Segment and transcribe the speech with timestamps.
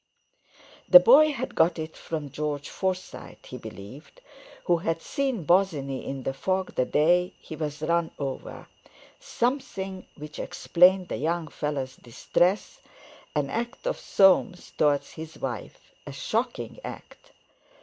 [0.89, 4.19] The boy had got it from George Forsyte, he believed,
[4.65, 11.09] who had seen Bosinney in the fog the day he was run over—something which explained
[11.09, 17.33] the young fellow's distress—an act of Soames towards his wife—a shocking act.